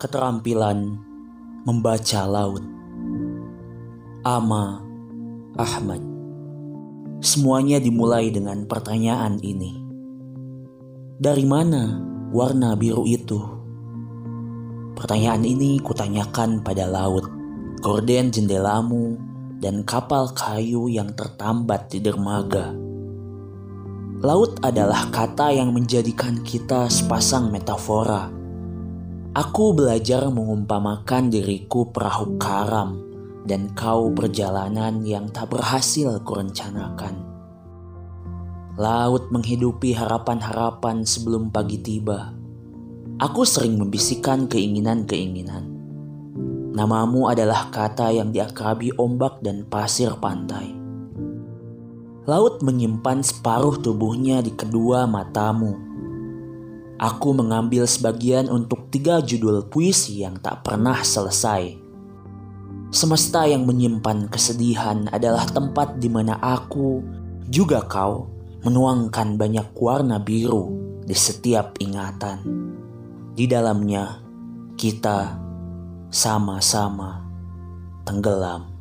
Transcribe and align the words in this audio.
keterampilan 0.00 0.96
membaca 1.68 2.24
laut. 2.24 2.64
Ama 4.24 4.80
Ahmad. 5.60 6.00
Semuanya 7.20 7.76
dimulai 7.76 8.32
dengan 8.32 8.64
pertanyaan 8.64 9.36
ini. 9.44 9.76
Dari 11.20 11.44
mana 11.44 12.00
warna 12.32 12.72
biru 12.80 13.04
itu? 13.04 13.44
Pertanyaan 14.96 15.44
ini 15.44 15.76
kutanyakan 15.84 16.64
pada 16.64 16.88
laut, 16.88 17.28
gorden 17.84 18.32
jendelamu, 18.32 19.20
dan 19.60 19.84
kapal 19.84 20.32
kayu 20.32 20.88
yang 20.88 21.12
tertambat 21.12 21.92
di 21.92 22.00
dermaga. 22.00 22.72
Laut 24.24 24.64
adalah 24.64 25.12
kata 25.12 25.52
yang 25.52 25.76
menjadikan 25.76 26.40
kita 26.40 26.88
sepasang 26.88 27.52
metafora 27.52 28.39
Aku 29.30 29.78
belajar 29.78 30.26
mengumpamakan 30.26 31.30
diriku 31.30 31.86
perahu 31.94 32.34
karam 32.34 32.98
dan 33.46 33.70
kau 33.78 34.10
perjalanan 34.10 35.06
yang 35.06 35.30
tak 35.30 35.54
berhasil 35.54 36.18
kurencanakan. 36.26 37.22
Laut 38.74 39.30
menghidupi 39.30 39.94
harapan-harapan 39.94 41.06
sebelum 41.06 41.54
pagi 41.54 41.78
tiba. 41.78 42.34
Aku 43.22 43.46
sering 43.46 43.78
membisikkan 43.78 44.50
keinginan-keinginan. 44.50 45.62
Namamu 46.74 47.30
adalah 47.30 47.70
kata 47.70 48.10
yang 48.10 48.34
diakrabi 48.34 48.90
ombak 48.98 49.46
dan 49.46 49.62
pasir 49.62 50.10
pantai. 50.18 50.74
Laut 52.26 52.66
menyimpan 52.66 53.22
separuh 53.22 53.78
tubuhnya 53.78 54.42
di 54.42 54.50
kedua 54.58 55.06
matamu 55.06 55.89
Aku 57.00 57.32
mengambil 57.32 57.88
sebagian 57.88 58.52
untuk 58.52 58.92
tiga 58.92 59.24
judul 59.24 59.64
puisi 59.72 60.20
yang 60.20 60.36
tak 60.36 60.68
pernah 60.68 61.00
selesai. 61.00 61.80
Semesta 62.92 63.48
yang 63.48 63.64
menyimpan 63.64 64.28
kesedihan 64.28 65.08
adalah 65.08 65.48
tempat 65.48 65.96
di 65.96 66.12
mana 66.12 66.36
aku, 66.36 67.00
juga 67.48 67.80
kau, 67.88 68.28
menuangkan 68.68 69.40
banyak 69.40 69.72
warna 69.80 70.20
biru 70.20 70.76
di 71.08 71.16
setiap 71.16 71.80
ingatan. 71.80 72.44
Di 73.32 73.48
dalamnya, 73.48 74.20
kita 74.76 75.40
sama-sama 76.12 77.24
tenggelam. 78.04 78.79